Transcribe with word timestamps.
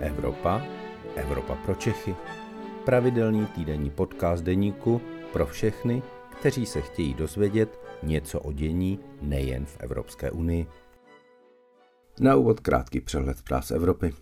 Evropa, 0.00 0.62
Evropa 1.16 1.54
pro 1.54 1.74
Čechy. 1.74 2.14
Pravidelný 2.84 3.46
týdenní 3.46 3.90
podcast 3.90 4.44
deníku 4.44 5.00
pro 5.32 5.46
všechny, 5.46 6.02
kteří 6.40 6.66
se 6.66 6.80
chtějí 6.80 7.14
dozvědět 7.14 7.80
něco 8.02 8.40
o 8.40 8.52
dění 8.52 8.98
nejen 9.22 9.66
v 9.66 9.76
Evropské 9.80 10.30
unii. 10.30 10.66
Na 12.20 12.36
úvod 12.36 12.60
krátký 12.60 13.00
přehled 13.00 13.38
zpráv 13.38 13.66
z 13.66 13.70
Evropy. 13.70 14.12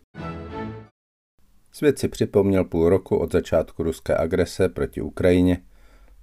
Svět 1.72 1.98
si 1.98 2.08
připomněl 2.08 2.64
půl 2.64 2.88
roku 2.88 3.16
od 3.16 3.32
začátku 3.32 3.82
ruské 3.82 4.16
agrese 4.16 4.68
proti 4.68 5.00
Ukrajině. 5.00 5.62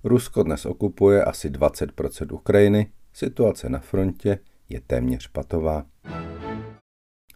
Rusko 0.03 0.43
dnes 0.43 0.65
okupuje 0.65 1.23
asi 1.23 1.49
20% 1.49 2.33
Ukrajiny, 2.33 2.91
situace 3.13 3.69
na 3.69 3.79
frontě 3.79 4.39
je 4.69 4.81
téměř 4.81 5.27
patová. 5.27 5.85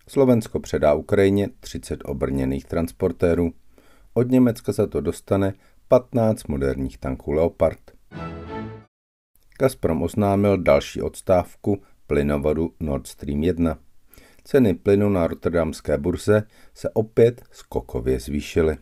Slovensko 0.10 0.60
předá 0.60 0.94
Ukrajině 0.94 1.50
30 1.60 2.00
obrněných 2.06 2.66
transportérů. 2.66 3.52
Od 4.14 4.32
Německa 4.32 4.72
za 4.72 4.88
to 4.88 5.02
dostane 5.02 5.54
15 5.88 6.48
moderních 6.48 6.98
tanků 6.98 7.32
Leopard. 7.32 7.80
Gazprom 9.60 10.02
oznámil 10.02 10.58
další 10.58 11.02
odstávku 11.02 11.82
plynovodu 12.08 12.74
Nord 12.80 13.08
Stream 13.08 13.44
1. 13.44 13.78
Ceny 14.44 14.74
plynu 14.74 15.10
na 15.10 15.28
rotterdamské 15.28 15.98
burze 15.98 16.44
se 16.74 16.90
opět 16.90 17.42
skokově 17.52 18.20
zvýšily. 18.20 18.78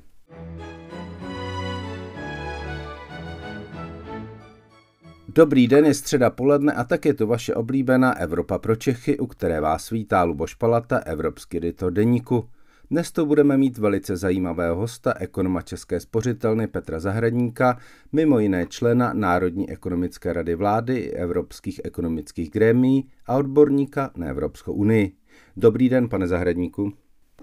Dobrý 5.38 5.68
den, 5.68 5.86
je 5.86 5.94
středa 5.94 6.30
poledne 6.30 6.74
a 6.74 6.84
tak 6.84 7.06
je 7.06 7.14
to 7.14 7.28
vaše 7.28 7.56
oblíbená 7.56 8.18
Evropa 8.18 8.58
pro 8.58 8.76
Čechy, 8.76 9.20
u 9.20 9.28
které 9.28 9.62
vás 9.62 9.90
vítá 9.90 10.24
Luboš 10.24 10.54
Palata, 10.54 10.98
evropský 10.98 11.58
editor 11.58 11.94
deníku. 11.94 12.50
Dnes 12.92 13.12
to 13.12 13.26
budeme 13.26 13.58
mít 13.58 13.78
velice 13.78 14.18
zajímavého 14.18 14.76
hosta, 14.76 15.14
ekonoma 15.20 15.62
České 15.62 16.00
spořitelny 16.00 16.68
Petra 16.68 17.00
Zahradníka, 17.00 17.78
mimo 18.12 18.40
jiné 18.40 18.66
člena 18.68 19.14
Národní 19.14 19.70
ekonomické 19.70 20.34
rady 20.34 20.56
vlády 20.56 21.12
evropských 21.12 21.82
ekonomických 21.84 22.52
grémí 22.52 23.10
a 23.28 23.36
odborníka 23.36 24.12
na 24.16 24.28
Evropskou 24.28 24.74
unii. 24.74 25.12
Dobrý 25.58 25.90
den, 25.90 26.10
pane 26.10 26.28
Zahradníku. 26.28 26.94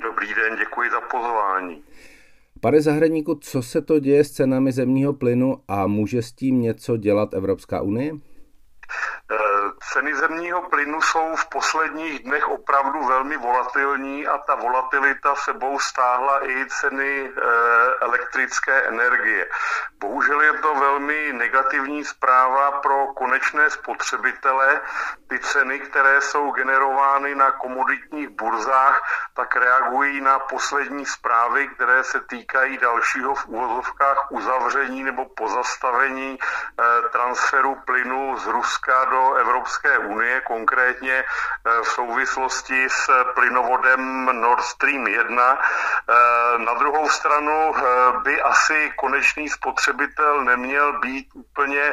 Dobrý 0.02 0.26
den, 0.26 0.58
děkuji 0.58 0.90
za 0.90 1.00
pozvání. 1.00 1.83
Pane 2.64 2.80
Zahradníku, 2.80 3.34
co 3.34 3.62
se 3.62 3.80
to 3.80 3.98
děje 3.98 4.24
s 4.24 4.30
cenami 4.30 4.72
zemního 4.72 5.12
plynu 5.12 5.56
a 5.68 5.86
může 5.86 6.22
s 6.22 6.32
tím 6.32 6.60
něco 6.60 6.96
dělat 6.96 7.34
Evropská 7.34 7.82
unie? 7.82 8.12
Ceny 9.92 10.14
zemního 10.14 10.62
plynu 10.62 11.02
jsou 11.02 11.36
v 11.36 11.48
posledních 11.48 12.22
dnech 12.22 12.48
opravdu 12.48 13.04
velmi 13.04 13.36
volatilní 13.36 14.26
a 14.26 14.38
ta 14.38 14.54
volatilita 14.54 15.34
sebou 15.34 15.78
stáhla 15.78 16.48
i 16.48 16.66
ceny 16.66 17.32
eh, 17.36 17.42
elektrické 18.00 18.82
energie. 18.82 19.48
Bohužel 20.00 20.40
je 20.40 20.52
to 20.52 20.74
velmi 20.74 21.32
negativní 21.32 22.04
zpráva 22.04 22.70
pro 22.70 23.06
konečné 23.06 23.70
spotřebitele. 23.70 24.80
Ty 25.28 25.38
ceny, 25.38 25.80
které 25.80 26.20
jsou 26.20 26.50
generovány 26.50 27.34
na 27.34 27.50
komoditních 27.50 28.28
burzách, 28.28 29.02
tak 29.34 29.56
reagují 29.56 30.20
na 30.20 30.38
poslední 30.38 31.06
zprávy, 31.06 31.68
které 31.68 32.04
se 32.04 32.20
týkají 32.20 32.78
dalšího 32.78 33.34
v 33.34 33.46
úvozovkách 33.46 34.26
uzavření 34.30 35.04
nebo 35.04 35.24
pozastavení 35.24 36.38
eh, 36.38 37.08
transferu 37.08 37.74
plynu 37.84 38.38
z 38.38 38.46
Ruska 38.46 39.04
do 39.04 39.34
Evropské 39.34 39.73
unie, 39.98 40.40
konkrétně 40.40 41.24
eh, 41.24 41.82
v 41.82 41.88
souvislosti 41.88 42.88
s 42.90 43.10
plynovodem 43.34 44.24
Nord 44.40 44.62
Stream 44.62 45.06
1. 45.06 45.58
Eh, 45.58 46.14
na 46.58 46.74
druhou 46.74 47.08
stranu 47.08 47.74
by 48.22 48.42
asi 48.42 48.92
konečný 48.96 49.48
spotřebitel 49.48 50.44
neměl 50.44 51.00
být 51.00 51.28
úplně 51.34 51.92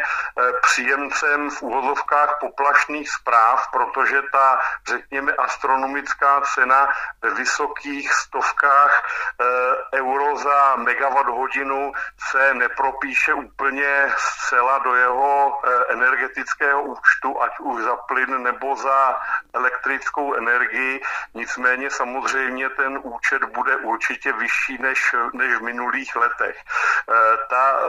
příjemcem 0.62 1.50
v 1.50 1.62
úvozovkách 1.62 2.38
poplašných 2.40 3.10
zpráv, 3.10 3.68
protože 3.72 4.22
ta, 4.32 4.60
řekněme, 4.88 5.32
astronomická 5.34 6.42
cena 6.42 6.88
ve 7.22 7.30
vysokých 7.30 8.14
stovkách 8.14 8.94
eh, 9.42 10.00
euro 10.00 10.38
za 10.38 10.76
megawatt 10.76 11.30
hodinu 11.30 11.92
se 12.30 12.54
nepropíše 12.54 13.34
úplně 13.34 14.12
zcela 14.18 14.78
do 14.80 14.96
jeho 14.96 15.60
eh, 15.64 15.94
energetického 15.94 16.82
účtu, 16.84 17.42
ať 17.42 17.52
už 17.60 17.71
za 17.80 17.96
plyn 17.96 18.44
nebo 18.44 18.76
za 18.76 19.16
elektrickou 19.54 20.34
energii. 20.34 21.02
Nicméně 21.34 21.90
samozřejmě 21.90 22.70
ten 22.70 23.00
účet 23.04 23.44
bude 23.44 23.76
určitě 23.76 24.34
vyšší 24.34 24.78
než, 24.78 25.16
než 25.34 25.56
v 25.56 25.62
minulých 25.62 26.16
letech. 26.16 26.58
Eh, 26.58 27.38
ta, 27.50 27.80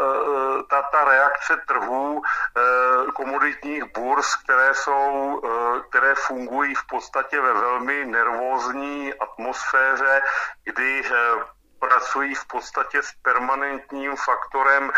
ta, 0.70 0.82
ta 0.82 1.04
reakce 1.04 1.56
trhů 1.66 2.22
komoditních 3.14 3.84
burz, 3.94 4.36
které 4.44 4.74
jsou, 4.74 5.42
které 5.88 6.14
fungují 6.14 6.74
v 6.74 6.86
podstatě 6.86 7.40
ve 7.40 7.52
velmi 7.52 8.04
nervózní 8.04 9.14
atmosféře, 9.14 10.22
kdy 10.64 11.02
eh, 11.04 11.61
pracují 11.82 12.34
v 12.34 12.46
podstatě 12.46 13.02
s 13.02 13.12
permanentním 13.22 14.16
faktorem 14.16 14.90
e, 14.90 14.94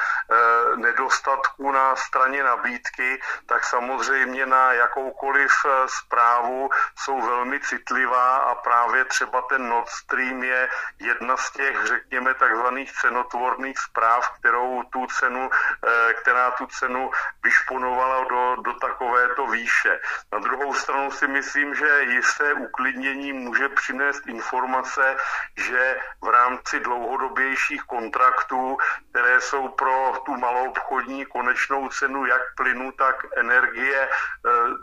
nedostatku 0.77 1.73
na 1.73 1.97
straně 1.97 2.45
nabídky, 2.45 3.21
tak 3.47 3.65
samozřejmě 3.65 4.47
na 4.47 4.73
jakoukoliv 4.73 5.53
eh, 5.65 5.89
zprávu 5.89 6.71
jsou 6.99 7.21
velmi 7.21 7.61
citlivá 7.61 8.37
a 8.37 8.55
právě 8.55 9.05
třeba 9.05 9.43
ten 9.43 9.69
Nord 9.69 9.89
Stream 9.89 10.43
je 10.43 10.69
jedna 10.99 11.37
z 11.37 11.51
těch, 11.51 11.87
řekněme, 11.87 12.35
takzvaných 12.35 12.93
cenotvorných 12.93 13.79
zpráv, 13.79 14.31
kterou 14.39 14.83
tu 14.83 15.07
cenu, 15.07 15.51
e, 15.51 16.15
která 16.15 16.51
tu 16.51 16.67
cenu 16.67 17.11
vyšponovala 17.43 18.25
do, 18.25 18.57
do 18.63 18.73
takovéto 18.73 19.47
výše. 19.47 20.01
Na 20.33 20.39
druhou 20.39 20.75
stranu 20.75 21.11
si 21.11 21.27
myslím, 21.29 21.75
že 21.75 22.03
jisté 22.03 22.55
uklidnění 22.55 23.33
může 23.33 23.69
přinést 23.69 24.27
informace, 24.27 25.17
že 25.57 26.01
v 26.23 26.29
rámci 26.29 26.74
rámci 26.75 26.85
dlouhodobějších 26.85 27.83
kontraktů, 27.83 28.79
které 29.11 29.41
jsou 29.41 29.69
pro 29.69 30.13
tu 30.27 30.37
malou 30.37 30.71
obchodní 30.71 31.27
konečnou 31.27 31.89
cenu 31.89 32.27
jak 32.27 32.43
plynu, 32.57 32.93
tak 32.93 33.27
energie 33.37 33.99
e, 34.03 34.09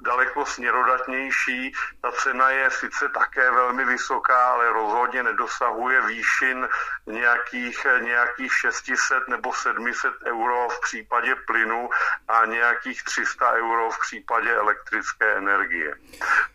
daleko 0.02 0.46
směrodatnější. 0.46 1.74
Ta 2.02 2.12
cena 2.12 2.50
je 2.50 2.69
sice 2.69 3.09
také 3.09 3.52
velmi 3.52 3.85
vysoká, 3.85 4.46
ale 4.46 4.69
rozhodně 4.74 5.24
nedosahuje 5.24 6.02
výšin 6.02 6.69
nějakých, 7.06 7.88
nějakých 8.02 8.53
600 8.53 9.28
nebo 9.28 9.53
700 9.53 10.13
euro 10.25 10.69
v 10.69 10.81
případě 10.81 11.35
plynu 11.35 11.90
a 12.28 12.46
nějakých 12.46 13.03
300 13.03 13.52
euro 13.52 13.91
v 13.91 14.00
případě 14.00 14.56
elektrické 14.56 15.38
energie. 15.38 15.96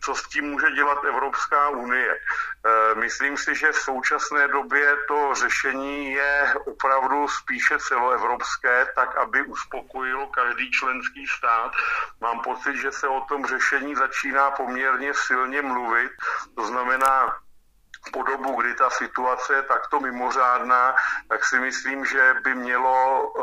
Co 0.01 0.15
s 0.15 0.27
tím 0.27 0.45
může 0.45 0.71
dělat 0.71 1.05
Evropská 1.05 1.69
unie? 1.69 2.11
E, 2.13 2.95
myslím 2.95 3.37
si, 3.37 3.55
že 3.55 3.71
v 3.71 3.75
současné 3.75 4.47
době 4.47 4.95
to 5.07 5.26
řešení 5.35 6.11
je 6.11 6.53
opravdu 6.65 7.27
spíše 7.27 7.79
celoevropské, 7.79 8.87
tak 8.95 9.17
aby 9.17 9.43
uspokojilo 9.43 10.27
každý 10.27 10.71
členský 10.71 11.27
stát. 11.27 11.71
Mám 12.21 12.39
pocit, 12.39 12.75
že 12.75 12.91
se 12.91 13.07
o 13.07 13.21
tom 13.21 13.45
řešení 13.45 13.95
začíná 13.95 14.51
poměrně 14.51 15.13
silně 15.13 15.61
mluvit. 15.61 16.11
To 16.55 16.65
znamená, 16.67 17.33
po 18.11 18.23
dobu, 18.23 18.61
kdy 18.61 18.73
ta 18.73 18.89
situace 18.89 19.53
je 19.53 19.61
takto 19.61 19.99
mimořádná, 19.99 20.95
tak 21.29 21.45
si 21.45 21.59
myslím, 21.59 22.05
že 22.05 22.35
by 22.43 22.55
mělo, 22.55 23.33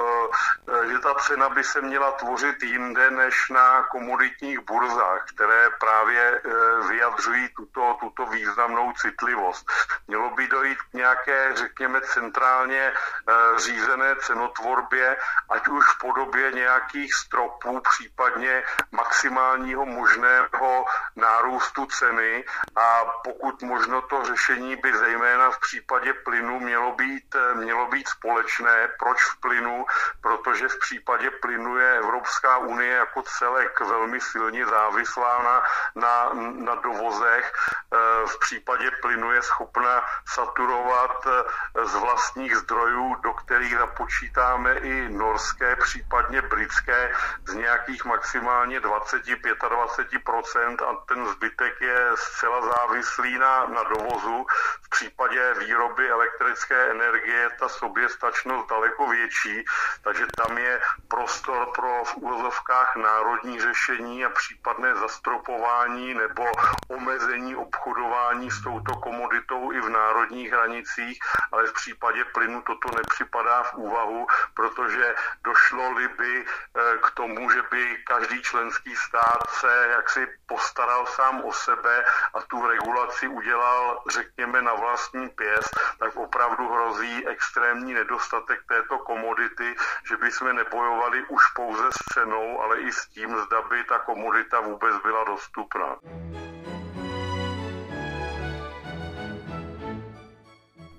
eh, 0.73 0.89
že 0.89 0.99
ta 0.99 1.15
cena 1.15 1.49
by 1.49 1.65
se 1.65 1.81
měla 1.81 2.13
tvořit 2.13 2.63
jinde 2.63 3.11
než 3.11 3.35
na 3.51 3.83
komoditních 3.83 4.61
burzách, 4.61 5.25
které 5.35 5.71
právě 5.81 6.41
eh, 6.45 6.89
vyjadřují 6.89 7.49
tuto, 7.57 7.97
tuto 8.01 8.27
významnou 8.27 8.93
citlivost. 8.93 9.67
Mělo 10.09 10.31
by 10.31 10.49
dojít 10.49 10.79
k 10.83 10.95
nějaké, 10.95 11.57
řekněme, 11.57 12.01
centrálně 12.01 12.93
eh, 12.93 13.33
řízené 13.59 14.17
cenotvorbě, 14.17 15.17
ať 15.51 15.69
už 15.69 15.85
v 15.85 15.99
podobě 15.99 16.53
nějakých 16.53 17.15
stropů, 17.15 17.81
případně 17.81 18.63
maximálního 18.93 19.87
možného 19.87 20.85
nárůstu 21.17 21.87
ceny 21.87 22.45
a 22.77 23.05
pokud 23.25 23.63
možno 23.63 24.03
to 24.03 24.25
řešení 24.25 24.77
by 24.77 24.97
zejména 24.97 25.51
v 25.51 25.61
případě 25.61 26.13
plynu 26.13 26.61
mělo 26.61 26.93
být, 26.93 27.37
mělo 27.55 27.87
být 27.87 28.09
společné. 28.09 28.89
Proč 28.99 29.25
v 29.25 29.41
plynu? 29.41 29.87
Protože 30.21 30.69
v 30.69 30.79
případě 30.79 31.31
plynu 31.31 31.77
je 31.79 31.99
Evropská 31.99 32.59
unie 32.59 32.93
jako 32.93 33.23
celek 33.23 33.81
velmi 33.81 34.21
silně 34.21 34.67
závislá 34.67 35.43
na, 35.43 35.63
na, 35.95 36.31
na 36.65 36.75
dovozech. 36.75 37.53
E, 37.53 37.97
v 38.35 38.39
případě 38.39 38.91
plynu 39.03 39.33
je 39.33 39.43
schopna 39.43 40.05
saturovat 40.27 41.27
e, 41.27 41.45
z 41.87 41.95
vlastních 41.95 42.57
zdrojů, 42.57 43.15
do 43.15 43.33
kterých 43.33 43.79
započítáme 43.79 44.75
i 44.75 45.09
norské, 45.09 45.77
případně 45.77 46.43
britské, 46.43 47.15
z 47.47 47.55
nějakých 47.55 48.05
maximálně 48.05 48.81
20-25% 48.81 50.89
a 50.89 50.95
ten 51.09 51.27
zbytek 51.27 51.81
je 51.81 52.11
zcela 52.15 52.63
závislý 52.63 53.39
na, 53.39 53.67
na 53.67 53.83
dovozu. 53.83 54.47
V 54.83 54.91
případě 54.91 55.55
výroby 55.59 56.11
elektrické 56.11 56.91
energie 56.91 57.51
ta 57.59 57.69
soběstačnost 57.69 58.71
daleko 58.71 59.07
větší, 59.07 59.65
takže 60.03 60.27
tam 60.37 60.59
je 60.59 60.81
prostor 61.09 61.69
pro 61.75 62.05
v 62.05 62.17
úvozovkách 62.17 62.97
národní 62.97 63.61
řešení 63.61 64.25
a 64.25 64.31
případné 64.31 64.95
zastropování 64.95 66.15
nebo 66.15 66.45
omezení 66.89 67.57
obchodování 67.57 68.24
s 68.33 68.63
touto 68.63 68.97
komoditou 68.97 69.73
i 69.73 69.81
v 69.81 69.89
národních 69.89 70.53
hranicích, 70.53 71.19
ale 71.53 71.67
v 71.67 71.73
případě 71.73 72.25
plynu 72.25 72.63
toto 72.63 72.97
nepřipadá 72.97 73.63
v 73.63 73.75
úvahu, 73.75 74.27
protože 74.55 75.15
došlo-li 75.45 76.09
by 76.09 76.45
eh, 76.45 76.99
k 77.03 77.11
tomu, 77.11 77.51
že 77.51 77.63
by 77.71 77.97
každý 78.07 78.43
členský 78.43 78.97
stát 78.97 79.51
se 79.51 79.89
jaksi 79.91 80.27
postaral 80.47 81.07
sám 81.07 81.45
o 81.45 81.53
sebe 81.53 82.05
a 82.35 82.41
tu 82.43 82.67
regulaci 82.67 83.29
udělal, 83.29 84.03
řekněme, 84.11 84.63
na 84.63 84.75
vlastní 84.75 85.29
pěst, 85.29 85.81
tak 85.99 86.17
opravdu 86.17 86.69
hrozí 86.69 87.29
extrémní 87.29 87.95
nedostatek 87.95 88.61
této 88.69 88.99
komodity, 88.99 89.75
že 90.09 90.17
by 90.17 90.31
jsme 90.31 90.53
nebojovali 90.53 91.25
už 91.29 91.43
pouze 91.53 91.93
s 91.93 92.15
cenou, 92.15 92.61
ale 92.61 92.81
i 92.81 92.93
s 92.93 93.07
tím, 93.07 93.37
zda 93.47 93.63
by 93.63 93.85
ta 93.85 93.99
komodita 93.99 94.61
vůbec 94.61 94.97
byla 95.03 95.25
dostupná. 95.25 95.97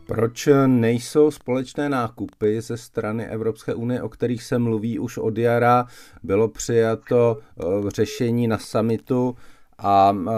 Proč 0.07 0.49
nejsou 0.67 1.31
společné 1.31 1.89
nákupy 1.89 2.61
ze 2.61 2.77
strany 2.77 3.27
Evropské 3.27 3.73
unie, 3.73 4.01
o 4.01 4.09
kterých 4.09 4.43
se 4.43 4.59
mluví 4.59 4.99
už 4.99 5.17
od 5.17 5.37
jara? 5.37 5.85
Bylo 6.23 6.47
přijato 6.47 7.37
eh, 7.39 7.63
řešení 7.87 8.47
na 8.47 8.57
samitu 8.57 9.37
a 9.77 10.15
eh, 10.27 10.31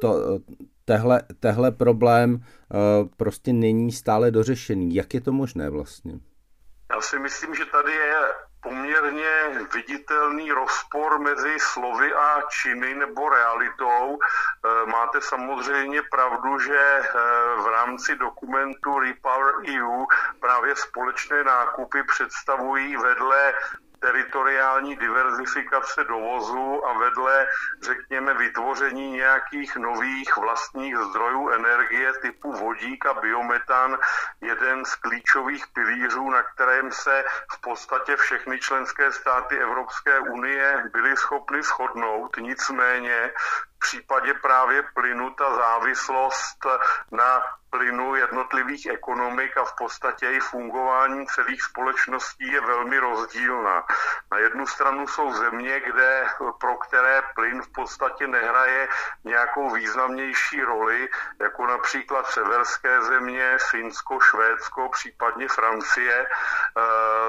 to, 0.00 0.40
tehle, 0.84 1.22
tehle 1.40 1.72
problém 1.72 2.40
eh, 2.40 2.76
prostě 3.16 3.52
není 3.52 3.92
stále 3.92 4.30
dořešený. 4.30 4.94
Jak 4.94 5.14
je 5.14 5.20
to 5.20 5.32
možné 5.32 5.70
vlastně? 5.70 6.12
Já 6.94 7.00
si 7.00 7.18
myslím, 7.18 7.54
že 7.54 7.64
tady 7.72 7.92
je 7.92 8.45
poměrně 8.66 9.30
viditelný 9.74 10.52
rozpor 10.52 11.18
mezi 11.18 11.56
slovy 11.58 12.14
a 12.14 12.42
činy 12.50 12.94
nebo 12.94 13.28
realitou. 13.28 14.18
Eh, 14.18 14.86
máte 14.86 15.20
samozřejmě 15.20 16.02
pravdu, 16.10 16.58
že 16.58 16.78
eh, 16.78 17.02
v 17.62 17.66
rámci 17.72 18.16
dokumentu 18.16 18.98
Repower 18.98 19.54
EU 19.70 20.04
právě 20.40 20.76
společné 20.76 21.44
nákupy 21.44 22.02
představují 22.02 22.96
vedle 22.96 23.54
teritoriální 24.00 24.96
diverzifikace 24.96 26.04
dovozu 26.04 26.86
a 26.86 26.98
vedle, 26.98 27.48
řekněme, 27.82 28.34
vytvoření 28.34 29.10
nějakých 29.12 29.76
nových 29.76 30.36
vlastních 30.36 30.96
zdrojů 30.96 31.50
energie 31.50 32.12
typu 32.12 32.52
vodík 32.52 33.06
a 33.06 33.14
biometan 33.14 33.98
jeden 34.40 34.84
z 34.84 34.94
klíčových 34.94 35.66
pilířů, 35.66 36.30
na 36.30 36.42
kterém 36.42 36.92
se 36.92 37.24
v 37.52 37.60
podstatě 37.60 38.16
všechny 38.16 38.58
členské 38.58 39.12
státy 39.12 39.58
Evropské 39.58 40.20
unie 40.20 40.84
byly 40.92 41.16
schopny 41.16 41.62
shodnout. 41.62 42.36
Nicméně 42.36 43.32
v 43.76 43.78
případě 43.78 44.34
právě 44.34 44.82
plynu 44.94 45.30
ta 45.30 45.54
závislost 45.54 46.66
na 47.12 47.42
plynu 47.76 48.14
jednotlivých 48.14 48.86
ekonomik 48.86 49.56
a 49.56 49.64
v 49.64 49.76
podstatě 49.76 50.30
i 50.30 50.40
fungování 50.40 51.26
celých 51.26 51.62
společností 51.62 52.52
je 52.52 52.60
velmi 52.60 52.98
rozdílná. 52.98 53.84
Na 54.32 54.38
jednu 54.38 54.66
stranu 54.66 55.06
jsou 55.06 55.32
země, 55.32 55.80
kde, 55.80 56.26
pro 56.60 56.76
které 56.76 57.22
plyn 57.34 57.62
v 57.62 57.68
podstatě 57.68 58.26
nehraje 58.26 58.88
nějakou 59.24 59.70
významnější 59.70 60.62
roli, 60.62 61.08
jako 61.40 61.66
například 61.66 62.26
severské 62.26 63.02
země, 63.02 63.56
Finsko, 63.70 64.20
Švédsko, 64.20 64.88
případně 64.88 65.48
Francie. 65.48 66.16
E, 66.16 66.26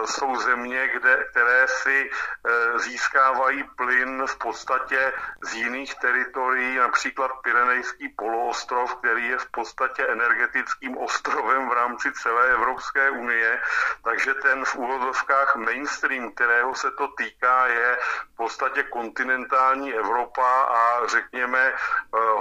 jsou 0.07 0.35
země, 0.35 0.89
kde, 0.93 1.25
které 1.31 1.67
si 1.67 2.09
e, 2.09 2.79
získávají 2.79 3.63
plyn 3.63 4.27
v 4.27 4.37
podstatě 4.37 5.13
z 5.43 5.53
jiných 5.53 5.95
teritorií, 5.95 6.75
například 6.75 7.31
Pyrenejský 7.43 8.09
poloostrov, 8.09 8.95
který 8.95 9.27
je 9.27 9.37
v 9.37 9.51
podstatě 9.51 10.07
energetický 10.07 10.36
energetickým 10.37 10.97
ostrovem 10.97 11.69
v 11.69 11.73
rámci 11.73 12.11
celé 12.11 12.49
Evropské 12.53 13.09
unie, 13.09 13.61
takže 14.03 14.33
ten 14.33 14.65
v 14.65 14.75
úvodovkách 14.75 15.55
mainstream, 15.55 16.31
kterého 16.31 16.75
se 16.75 16.91
to 16.91 17.07
týká, 17.07 17.67
je 17.67 17.97
v 18.33 18.37
podstatě 18.37 18.83
kontinentální 18.83 19.93
Evropa 19.93 20.61
a 20.61 21.07
řekněme 21.07 21.59
eh, 21.59 21.75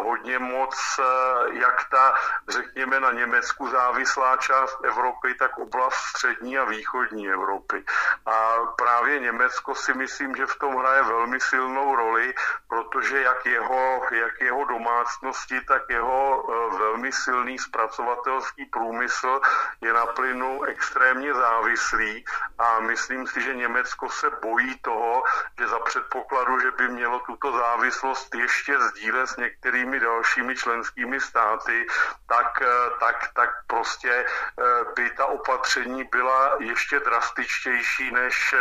hodně 0.04 0.38
moc 0.38 0.76
eh, 0.98 1.04
jak 1.50 1.88
ta, 1.90 2.14
řekněme, 2.48 3.00
na 3.00 3.12
Německu 3.12 3.68
závislá 3.68 4.36
část 4.36 4.78
Evropy, 4.84 5.34
tak 5.34 5.58
oblast 5.58 5.96
střední 5.96 6.58
a 6.58 6.64
východní 6.64 7.28
Evropy. 7.28 7.84
A 8.26 8.56
právě 8.76 9.18
Německo 9.20 9.74
si 9.74 9.94
myslím, 9.94 10.36
že 10.36 10.46
v 10.46 10.58
tom 10.58 10.76
hraje 10.76 11.02
velmi 11.02 11.40
silnou 11.40 11.96
roli, 11.96 12.34
protože 12.68 13.22
jak 13.22 13.46
jeho, 13.46 14.02
jak 14.10 14.40
jeho 14.40 14.64
domácnosti, 14.64 15.60
tak 15.60 15.82
jeho 15.88 16.44
eh, 16.44 16.76
velmi 16.78 17.12
silný 17.12 17.58
zpracovatelský 17.76 18.64
průmysl 18.64 19.40
je 19.80 19.92
na 19.92 20.06
plynu 20.06 20.62
extrémně 20.62 21.34
závislý 21.34 22.24
a 22.58 22.80
myslím 22.80 23.26
si, 23.26 23.42
že 23.42 23.54
Německo 23.54 24.08
se 24.08 24.30
bojí 24.42 24.78
toho, 24.78 25.22
že 25.58 25.68
za 25.68 25.78
předpokladu, 25.78 26.60
že 26.60 26.70
by 26.70 26.88
mělo 26.88 27.20
tuto 27.20 27.52
závislost 27.52 28.34
ještě 28.34 28.80
sdílet 28.80 29.28
s 29.28 29.36
některými 29.36 30.00
dalšími 30.00 30.56
členskými 30.56 31.20
státy, 31.20 31.86
tak, 32.28 32.62
eh, 32.62 32.90
tak, 33.00 33.28
tak 33.34 33.50
prostě 33.66 34.12
eh, 34.12 34.64
by 34.96 35.10
ta 35.10 35.26
opatření 35.26 36.04
byla 36.04 36.56
ještě 36.60 37.00
drastičtější 37.00 38.10
než 38.10 38.54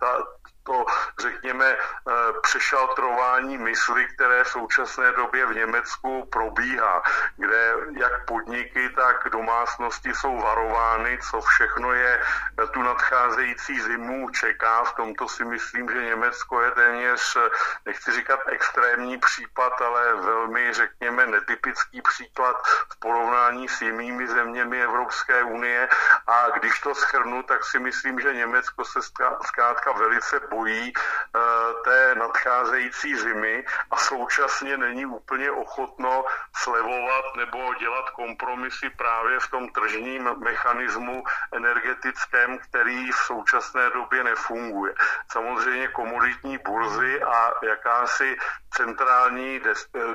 ta, 0.00 0.26
to, 0.62 0.84
řekněme, 1.18 1.66
eh, 1.66 2.12
přešaltrování 2.42 3.58
mysli, 3.58 4.06
které 4.14 4.44
v 4.44 4.48
současné 4.48 5.12
době 5.12 5.46
v 5.46 5.54
Německu 5.54 6.28
probíhá, 6.32 7.02
kde 7.36 7.74
jak 8.00 8.24
podniky, 8.26 8.88
tak 8.88 9.28
domácnosti 9.30 10.14
jsou 10.14 10.40
varovány, 10.40 11.18
co 11.30 11.40
všechno 11.40 11.92
je 11.92 12.22
tu 12.70 12.82
nadcházející 12.82 13.80
zimu 13.80 14.30
čeká. 14.30 14.84
V 14.84 14.94
tomto 14.94 15.28
si 15.28 15.44
myslím, 15.44 15.90
že 15.90 16.04
Německo 16.04 16.62
je 16.62 16.70
téměř, 16.70 17.38
nechci 17.86 18.12
říkat 18.12 18.40
extrémní 18.46 19.18
případ, 19.18 19.80
ale 19.80 20.14
velmi, 20.14 20.72
řekněme, 20.72 21.26
netypický 21.26 22.02
příklad 22.02 22.56
v 22.66 22.98
porovnání 22.98 23.68
s 23.68 23.82
jinými 23.82 24.28
zeměmi 24.28 24.82
Evropské 24.82 25.42
unie. 25.42 25.88
A 26.26 26.50
když 26.58 26.80
to 26.80 26.94
schrnu, 26.94 27.42
tak 27.42 27.64
si 27.64 27.78
myslím, 27.78 28.20
že 28.20 28.34
Německo 28.34 28.84
se 28.84 29.00
zkrátka 29.42 29.92
velice 29.92 30.40
bojí 30.52 30.92
eh, 30.92 31.40
té 31.84 32.14
nadcházející 32.14 33.16
zimy 33.16 33.64
a 33.90 33.96
současně 33.96 34.76
není 34.76 35.06
úplně 35.06 35.50
ochotno 35.50 36.24
slevovat 36.56 37.24
nebo 37.36 37.74
dělat 37.74 38.10
kompromisy 38.10 38.90
právě 38.90 39.40
v 39.40 39.50
tom 39.50 39.68
tržním 39.68 40.30
mechanismu 40.36 41.24
energetickém, 41.52 42.58
který 42.58 43.12
v 43.12 43.16
současné 43.16 43.90
době 43.90 44.24
nefunguje. 44.24 44.94
Samozřejmě 45.32 45.88
komoditní 45.88 46.58
burzy 46.58 47.22
a 47.22 47.52
jakási 47.62 48.36
centrální 48.74 49.60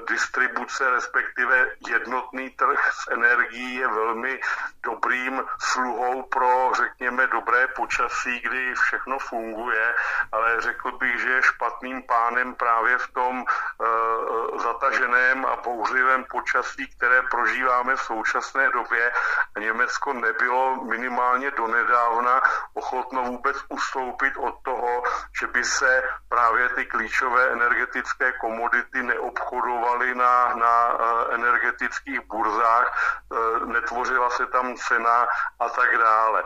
distribuce, 0.09 0.89
respektive 0.89 1.71
jednotný 1.89 2.49
trh 2.49 2.91
s 2.93 3.11
energií 3.11 3.75
je 3.75 3.87
velmi 3.87 4.39
dobrým 4.83 5.43
sluhou 5.59 6.23
pro, 6.23 6.71
řekněme, 6.75 7.27
dobré 7.27 7.67
počasí, 7.67 8.39
kdy 8.39 8.75
všechno 8.75 9.19
funguje 9.19 9.93
ale 10.31 10.61
řekl 10.61 10.91
bych, 10.91 11.21
že 11.21 11.29
je 11.29 11.43
špatným 11.43 12.03
pánem 12.03 12.55
právě 12.55 12.97
v 12.97 13.07
tom 13.11 13.43
uh, 13.43 14.59
zataženém 14.59 15.45
a 15.45 15.55
bouřlivém 15.55 16.25
počasí, 16.31 16.87
které 16.97 17.21
prožíváme 17.21 17.95
v 17.95 18.01
současné 18.01 18.69
době. 18.69 19.11
Německo 19.59 20.13
nebylo 20.13 20.83
minimálně 20.83 21.51
donedávna 21.51 22.41
ochotno 22.73 23.23
vůbec 23.23 23.57
ustoupit 23.69 24.33
od 24.37 24.55
toho, 24.63 25.03
že 25.39 25.47
by 25.47 25.63
se 25.63 26.03
právě 26.29 26.69
ty 26.69 26.85
klíčové 26.85 27.51
energetické 27.51 28.31
komodity 28.31 29.03
neobchodovaly 29.03 30.15
na, 30.15 30.53
na 30.55 30.93
uh, 30.93 31.33
energetických 31.33 32.21
burzách, 32.27 32.87
uh, 33.29 33.67
netvořila 33.67 34.29
se 34.29 34.45
tam 34.45 34.75
cena 34.75 35.27
a 35.59 35.69
tak 35.69 35.97
dále. 35.97 36.43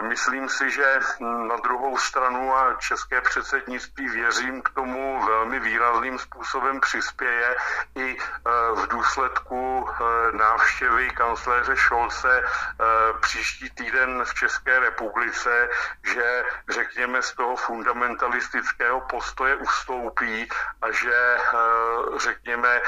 Myslím 0.00 0.48
si, 0.48 0.70
že 0.70 1.00
na 1.20 1.56
druhou 1.56 1.96
stranu 1.98 2.56
a 2.56 2.74
České 3.12 3.30
předsednictví 3.30 4.08
věřím 4.08 4.62
k 4.62 4.68
tomu 4.70 5.24
velmi 5.26 5.60
výrazným 5.60 6.18
způsobem 6.18 6.80
přispěje 6.80 7.56
i 7.94 8.16
v 8.74 8.86
důsledku 8.88 9.88
návštěvy 10.32 11.10
kancléře 11.10 11.76
Scholze 11.76 12.44
příští 13.20 13.70
týden 13.70 14.24
v 14.24 14.34
České 14.34 14.78
republice, 14.78 15.68
že 16.14 16.44
řekněme 16.68 17.22
z 17.22 17.32
toho 17.32 17.56
fundamentalistického 17.56 19.00
postoje 19.00 19.56
ustoupí 19.56 20.48
a 20.82 20.90
že 20.90 21.36
řekněme 22.16 22.80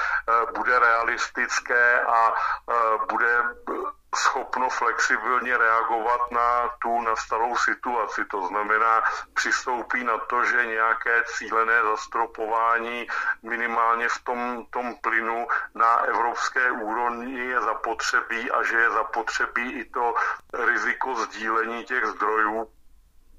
bude 0.56 0.78
realistické 0.78 2.00
a 2.00 2.32
bude 3.10 3.42
schopno 4.14 4.70
flexibilně 4.70 5.58
reagovat 5.58 6.20
na 6.30 6.68
tu 6.82 7.00
nastalou 7.00 7.56
situaci. 7.56 8.24
To 8.24 8.46
znamená, 8.46 9.02
přistoupí 9.34 10.04
na 10.04 10.18
to, 10.18 10.44
že 10.44 10.66
nějaké 10.66 11.22
cílené 11.38 11.82
zastropování 11.82 13.06
minimálně 13.42 14.08
v 14.08 14.18
tom, 14.24 14.66
tom 14.70 14.94
plynu 15.00 15.46
na 15.74 15.96
evropské 15.96 16.70
úrovni 16.70 17.38
je 17.38 17.60
zapotřebí 17.60 18.50
a 18.50 18.62
že 18.62 18.76
je 18.76 18.90
zapotřebí 18.90 19.72
i 19.72 19.84
to 19.84 20.14
riziko 20.66 21.14
sdílení 21.14 21.84
těch 21.84 22.06
zdrojů 22.06 22.73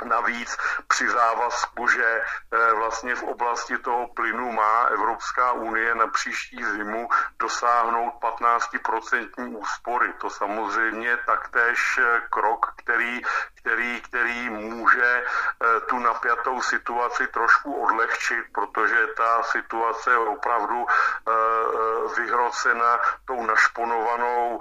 Navíc 0.04 0.58
při 0.88 1.10
závazku, 1.10 1.88
že 1.88 2.06
eh, 2.06 2.74
vlastně 2.74 3.16
v 3.16 3.24
oblasti 3.24 3.78
toho 3.78 4.08
plynu 4.08 4.52
má 4.52 4.84
Evropská 4.84 5.52
unie 5.52 5.96
na 5.96 6.08
příští 6.08 6.64
zimu 6.64 7.10
dosáhnout 7.40 8.14
15% 8.22 9.58
úspory. 9.58 10.14
To 10.14 10.30
samozřejmě 10.30 11.18
taktéž 11.18 12.00
eh, 12.04 12.22
krok, 12.30 12.74
který, 12.78 13.22
který, 13.56 14.02
který 14.02 14.50
může 14.50 15.24
eh, 15.24 15.80
tu 15.80 16.00
napjatou 16.00 16.62
situaci 16.62 17.28
trošku 17.28 17.84
odlehčit, 17.84 18.46
protože 18.54 19.08
ta 19.18 19.44
situace 19.44 20.12
je 20.12 20.18
opravdu 20.18 20.86
vyhrocena 22.18 23.00
tou 23.26 23.46
našponovanou, 23.46 24.60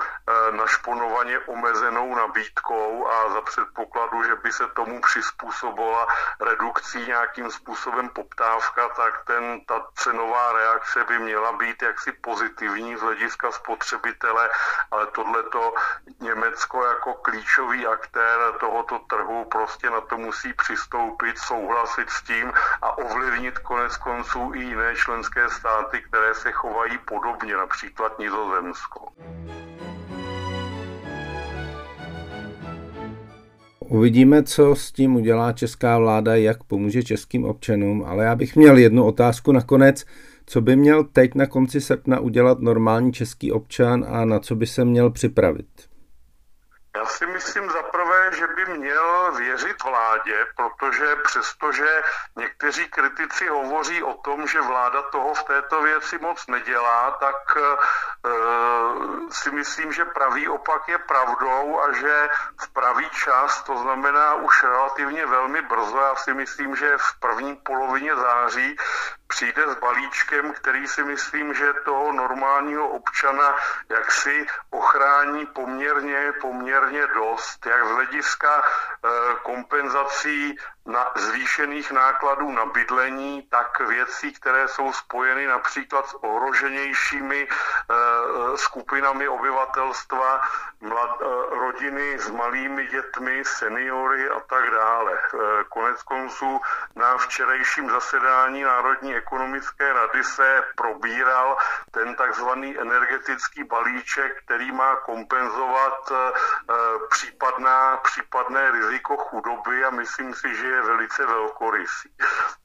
našponovaně 0.51 1.39
omezenou 1.39 2.15
nabídkou 2.15 3.09
a 3.09 3.33
za 3.33 3.41
předpokladu, 3.41 4.23
že 4.23 4.35
by 4.35 4.53
se 4.53 4.67
tomu 4.67 5.01
při 5.01 5.23
přizpůsobila 5.25 6.07
redukcí 6.41 6.99
nějakým 7.07 7.51
způsobem 7.51 8.09
poptávka, 8.09 8.89
tak 8.89 9.25
ten, 9.27 9.61
ta 9.67 9.87
cenová 9.95 10.53
reakce 10.53 11.05
by 11.05 11.19
měla 11.19 11.53
být 11.53 11.83
jaksi 11.83 12.13
pozitivní 12.13 12.97
z 12.97 13.01
hlediska 13.01 13.53
spotřebitele, 13.53 14.51
ale 14.91 15.07
tohleto 15.07 15.75
Německo 16.21 16.85
jako 16.85 17.15
klíčový 17.15 17.87
aktér 17.87 18.39
tohoto 18.61 18.99
trhu 18.99 19.45
prostě 19.45 19.91
na 19.91 20.01
to 20.01 20.19
musí 20.19 20.53
přistoupit, 20.53 21.39
souhlasit 21.39 22.11
s 22.11 22.23
tím 22.23 22.53
a 22.83 22.99
ovlivnit 22.99 23.59
konec 23.59 23.97
konců 23.97 24.53
i 24.55 24.59
jiné 24.59 24.97
členské 24.97 25.51
státy, 25.51 26.03
které 26.03 26.35
se 26.35 26.53
chovají 26.53 26.99
podobně, 26.99 27.57
například 27.57 28.19
Nizozemsko. 28.19 29.13
Uvidíme, 33.95 34.43
co 34.43 34.75
s 34.75 34.93
tím 34.93 35.17
udělá 35.17 35.53
česká 35.53 35.99
vláda, 35.99 36.37
jak 36.37 36.65
pomůže 36.65 37.03
českým 37.03 37.45
občanům, 37.45 38.05
ale 38.07 38.25
já 38.25 38.37
bych 38.37 38.57
měl 38.57 38.79
jednu 38.79 39.05
otázku 39.05 39.53
nakonec. 39.53 40.05
Co 40.47 40.61
by 40.61 40.77
měl 40.77 41.05
teď 41.05 41.35
na 41.35 41.47
konci 41.47 41.81
srpna 41.81 42.21
udělat 42.21 42.61
normální 42.61 43.13
český 43.13 43.53
občan 43.53 44.05
a 44.09 44.25
na 44.25 44.39
co 44.39 44.57
by 44.57 44.67
se 44.67 44.85
měl 44.85 45.11
připravit? 45.11 45.67
Já 46.97 47.07
si 47.07 47.27
myslím 47.27 47.71
za 47.71 47.83
prvé, 47.83 48.31
že 48.33 48.47
by 48.47 48.65
měl 48.65 49.33
věřit 49.33 49.83
vládě, 49.85 50.47
protože 50.57 51.17
přestože 51.17 52.03
někteří 52.37 52.89
kritici 52.89 53.49
hovoří 53.49 54.03
o 54.03 54.15
tom, 54.15 54.47
že 54.47 54.61
vláda 54.61 55.03
toho 55.03 55.35
v 55.35 55.43
této 55.43 55.83
věci 55.83 56.19
moc 56.19 56.47
nedělá, 56.47 57.11
tak 57.11 57.57
e, 57.57 57.61
si 59.31 59.51
myslím, 59.51 59.93
že 59.93 60.05
pravý 60.05 60.49
opak 60.49 60.89
je 60.89 60.99
pravdou 60.99 61.81
a 61.81 61.93
že 61.93 62.29
v 62.61 62.73
pravý 62.73 63.11
čas, 63.11 63.63
to 63.63 63.79
znamená 63.79 64.35
už 64.35 64.63
relativně 64.63 65.27
velmi 65.27 65.63
brzo, 65.63 65.99
já 65.99 66.15
si 66.15 66.35
myslím, 66.35 66.77
že 66.77 66.99
v 66.99 67.21
první 67.21 67.57
polovině 67.57 68.17
září 68.17 68.77
přijde 69.27 69.63
s 69.73 69.75
balíčkem, 69.79 70.53
který 70.53 70.87
si 70.87 71.05
myslím, 71.05 71.55
že 71.55 71.73
toho 71.85 72.13
normálního 72.13 72.89
občana 72.89 73.55
jaksi 73.89 74.47
ochrání 74.71 75.47
poměrně, 75.47 76.33
poměrně 76.41 77.07
dost, 77.07 77.67
jak 77.67 77.87
z 77.87 77.91
hlediska 77.91 78.63
eh, 78.65 79.09
kompenzací 79.43 80.57
na 80.87 81.13
zvýšených 81.17 81.93
nákladů 81.93 82.53
na 82.53 82.67
bydlení, 82.67 83.43
tak 83.43 83.81
věcí, 83.81 84.33
které 84.33 84.69
jsou 84.69 84.93
spojeny 84.93 85.47
například 85.47 86.09
s 86.09 86.15
ohroženějšími 86.15 87.49
eh, 87.49 87.95
skupinami 88.57 89.29
obyvatelstva, 89.29 90.41
mlad, 90.81 91.19
eh, 91.23 91.27
rodiny 91.51 92.19
s 92.19 92.31
malými 92.31 92.87
dětmi, 92.87 93.45
seniory 93.45 94.29
a 94.31 94.41
tak 94.41 94.71
dále. 94.71 95.19
Konec 95.69 96.03
konců 96.03 96.61
na 96.97 97.17
včerejším 97.17 97.91
zasedání 97.91 98.63
Národní 98.63 99.15
ekonomické 99.15 99.93
rady 99.93 100.25
se 100.25 100.65
probíral 100.77 101.57
ten 101.91 102.15
takzvaný 102.15 102.79
energetický 102.79 103.65
balíček, 103.65 104.43
který 104.45 104.73
má 104.73 104.97
kompenzovat 104.97 106.13
eh, 106.13 106.33
případná, 107.11 107.97
případné 107.97 108.71
riziko 108.71 109.17
chudoby 109.17 109.85
a 109.85 109.91
myslím 109.91 110.35
si, 110.35 110.55
že 110.55 110.74
je 110.75 110.83
velice 110.83 111.27
velkorysý. 111.27 112.11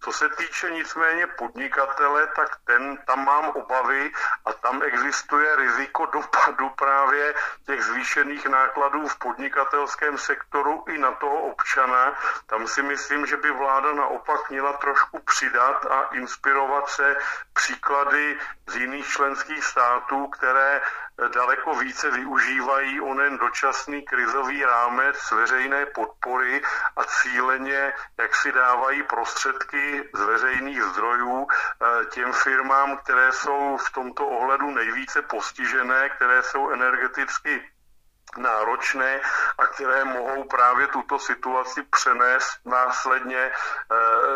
Co 0.03 0.11
se 0.11 0.29
týče 0.29 0.69
nicméně 0.69 1.27
podnikatele, 1.27 2.27
tak 2.35 2.57
ten 2.65 2.97
tam 2.97 3.25
mám 3.25 3.49
obavy 3.49 4.11
a 4.45 4.53
tam 4.53 4.81
existuje 4.83 5.55
riziko 5.55 6.05
dopadu 6.05 6.69
právě 6.69 7.33
těch 7.65 7.83
zvýšených 7.83 8.45
nákladů 8.45 9.07
v 9.07 9.19
podnikatelském 9.19 10.17
sektoru 10.17 10.83
i 10.87 10.97
na 10.97 11.11
toho 11.11 11.37
občana. 11.41 12.15
Tam 12.45 12.67
si 12.67 12.81
myslím, 12.81 13.25
že 13.25 13.37
by 13.37 13.51
vláda 13.51 13.93
naopak 13.93 14.49
měla 14.49 14.73
trošku 14.73 15.19
přidat 15.19 15.85
a 15.85 16.03
inspirovat 16.15 16.89
se 16.89 17.15
příklady 17.53 18.39
z 18.67 18.75
jiných 18.75 19.07
členských 19.07 19.63
států, 19.63 20.27
které 20.27 20.81
daleko 21.27 21.75
více 21.75 22.11
využívají 22.11 23.01
onen 23.01 23.37
dočasný 23.37 24.01
krizový 24.01 24.65
rámec 24.65 25.31
veřejné 25.31 25.85
podpory 25.85 26.61
a 26.95 27.03
cíleně, 27.03 27.93
jak 28.17 28.35
si 28.35 28.51
dávají 28.51 29.03
prostředky 29.03 30.09
z 30.13 30.21
veřejných 30.21 30.83
zdrojů 30.83 31.47
eh, 31.47 32.05
těm 32.05 32.33
firmám, 32.33 32.97
které 32.97 33.31
jsou 33.31 33.77
v 33.77 33.91
tomto 33.91 34.27
ohledu 34.27 34.71
nejvíce 34.71 35.21
postižené, 35.21 36.09
které 36.09 36.43
jsou 36.43 36.69
energeticky 36.69 37.69
náročné 38.37 39.21
a 39.57 39.65
které 39.65 40.05
mohou 40.05 40.43
právě 40.43 40.87
tuto 40.87 41.19
situaci 41.19 41.83
přenést 41.83 42.65
následně 42.65 43.37
e, 43.39 43.51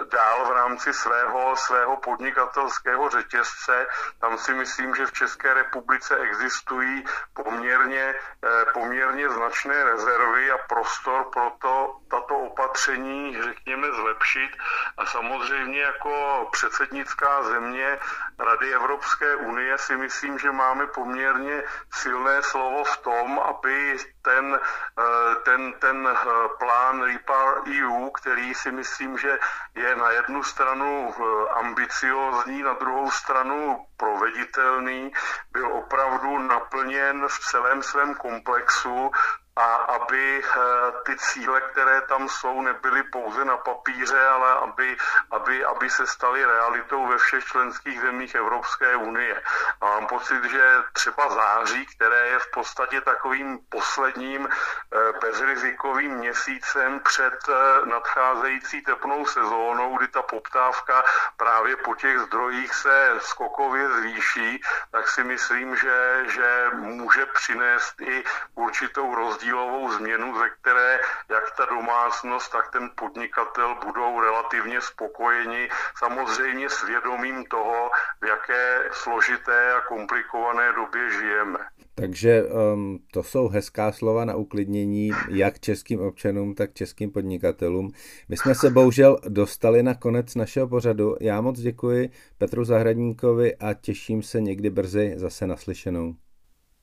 dál 0.06 0.46
v 0.46 0.52
rámci 0.52 0.94
svého, 0.94 1.56
svého 1.56 1.98
podnikatelského 1.98 3.10
řetězce. 3.10 3.88
Tam 4.20 4.38
si 4.38 4.54
myslím, 4.54 4.96
že 4.96 5.06
v 5.06 5.14
České 5.14 5.54
republice 5.54 6.18
existují 6.18 7.06
poměrně, 7.34 8.04
e, 8.04 8.66
poměrně 8.74 9.30
značné 9.30 9.84
rezervy 9.84 10.52
a 10.52 10.58
prostor 10.58 11.24
pro 11.34 11.52
to 11.62 11.96
tato 12.12 12.36
opatření, 12.38 13.42
řekněme, 13.42 13.88
zlepšit. 13.92 14.52
A 14.98 15.06
samozřejmě 15.06 15.82
jako 15.82 16.48
předsednická 16.52 17.44
země 17.44 18.00
Rady 18.40 18.74
Evropské 18.74 19.36
unie 19.36 19.78
si 19.78 19.98
myslím, 19.98 20.40
že 20.40 20.52
máme 20.52 20.88
poměrně 20.88 21.64
silné 21.94 22.42
slovo 22.44 22.84
v 22.84 22.98
tom, 22.98 23.40
aby 23.40 23.83
ten, 24.22 24.60
eh, 25.00 25.36
ten, 25.46 25.74
ten 25.80 26.08
eh, 26.08 26.48
plán 26.60 27.04
Repair 27.04 27.54
EU, 27.68 28.10
který 28.10 28.54
si 28.54 28.72
myslím, 28.72 29.18
že 29.18 29.40
je 29.76 29.96
na 29.96 30.12
jednu 30.12 30.44
stranu 30.44 31.14
eh, 31.14 31.50
ambiciozní, 31.60 32.64
na 32.64 32.74
druhou 32.74 33.12
stranu 33.12 33.86
proveditelný, 33.98 35.12
byl 35.52 35.74
opravdu 35.74 36.40
naplněn 36.40 37.28
v 37.28 37.40
celém 37.40 37.84
svém 37.84 38.16
komplexu 38.16 39.12
a 39.56 39.76
aby 39.76 40.42
eh, 40.44 40.92
ty 41.06 41.16
cíle, 41.18 41.62
které 41.62 42.02
tam 42.02 42.30
jsou, 42.30 42.62
nebyly 42.62 43.04
pouze 43.04 43.46
na 43.46 43.58
papíře, 43.58 44.26
ale 44.28 44.54
aby, 44.54 44.98
aby, 45.32 45.66
aby 45.66 45.90
se 45.90 46.08
staly 46.08 46.46
realitou 46.46 47.08
ve 47.08 47.18
všech 47.18 47.46
členských 47.46 48.02
zemích 48.02 48.36
Evropské 48.36 48.96
unie. 48.96 49.44
A 49.82 49.86
mám 49.86 50.08
pocit, 50.08 50.44
že 50.44 50.78
třeba 50.94 51.30
září, 51.30 51.86
které 51.86 52.28
je 52.28 52.40
v 52.40 52.52
podstatě 52.52 53.02
takovým 53.02 53.60
posledním 53.70 54.50
eh, 54.50 54.98
bezrizikovým 55.22 56.12
měsícem 56.12 57.00
před 57.00 57.38
eh, 57.50 57.86
nadcházející 57.86 58.82
tepnou 58.82 59.26
sezónou, 59.26 59.98
kdy 59.98 60.08
ta 60.08 60.22
poptávka 60.22 61.04
právě 61.38 61.76
po 61.76 61.96
těch 61.96 62.20
zdrojích 62.20 62.74
se 62.74 63.16
skokově 63.20 63.90
zvýší, 63.90 64.62
tak 64.92 65.10
si 65.10 65.24
myslím, 65.24 65.76
že, 65.76 66.24
že 66.28 66.70
může 66.74 67.26
přinést 67.26 68.02
i 68.02 68.24
určitou 68.56 69.16
rozdíl 69.16 69.43
rozdílovou 69.44 69.92
změnu, 69.92 70.38
ze 70.40 70.50
které 70.62 71.00
jak 71.32 71.44
ta 71.58 71.66
domácnost, 71.66 72.52
tak 72.52 72.72
ten 72.72 72.90
podnikatel 72.96 73.76
budou 73.86 74.22
relativně 74.22 74.82
spokojeni, 74.82 75.70
samozřejmě 75.98 76.70
svědomím 76.70 77.46
toho, 77.46 77.90
v 78.22 78.26
jaké 78.26 78.90
složité 78.92 79.74
a 79.74 79.82
komplikované 79.82 80.74
době 80.74 81.12
žijeme. 81.12 81.60
Takže 81.96 82.44
um, 82.44 83.00
to 83.12 83.24
jsou 83.24 83.48
hezká 83.48 83.92
slova 83.92 84.26
na 84.26 84.36
uklidnění 84.36 85.12
jak 85.30 85.60
českým 85.60 86.02
občanům, 86.02 86.56
tak 86.56 86.74
českým 86.74 87.12
podnikatelům. 87.12 87.92
My 88.30 88.38
jsme 88.38 88.56
se 88.56 88.70
bohužel 88.70 89.18
dostali 89.30 89.84
na 89.84 89.94
konec 89.96 90.36
našeho 90.36 90.68
pořadu. 90.68 91.16
Já 91.22 91.42
moc 91.42 91.60
děkuji 91.60 92.10
Petru 92.38 92.64
Zahradníkovi 92.64 93.56
a 93.56 93.74
těším 93.74 94.24
se 94.24 94.42
někdy 94.42 94.70
brzy 94.70 95.14
zase 95.16 95.48
naslyšenou. 95.48 96.16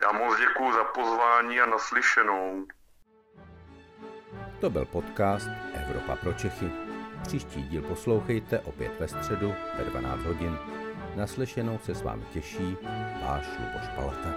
Já 0.03 0.13
moc 0.13 0.39
děkuji 0.39 0.71
pozvání 1.41 1.61
a 1.61 1.67
naslyšenou. 1.67 2.67
To 4.61 4.71
byl 4.71 4.85
podcast 4.85 5.49
Evropa 5.75 6.17
pro 6.17 6.33
Čechy. 6.33 6.71
Příští 7.23 7.63
díl 7.63 7.83
poslouchejte 7.83 8.61
opět 8.61 9.01
ve 9.01 9.09
středu 9.09 9.55
ve 9.79 9.85
12 9.85 10.23
hodin. 10.23 10.59
Naslyšenou 11.17 11.79
se 11.79 11.95
s 11.95 12.03
vámi 12.03 12.25
těší 12.33 12.77
váš 13.23 13.47
Luboš 13.59 13.89
Palata. 13.97 14.35